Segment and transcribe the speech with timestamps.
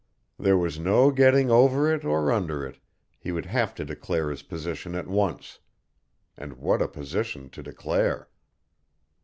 [0.39, 2.79] There was no getting over it or under it,
[3.19, 5.59] he would have to declare his position at once
[6.35, 8.27] and what a position to declare!